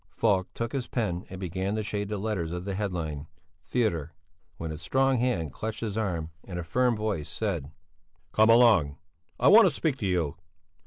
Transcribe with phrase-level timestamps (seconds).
[0.17, 3.27] Falk took his pen and began to shade the letters of the headline
[3.67, 4.15] "Theatre,"
[4.57, 7.69] when a strong hand clutched his arm and a firm voice said:
[8.31, 8.97] "Come along,
[9.39, 10.37] I want to speak to you!"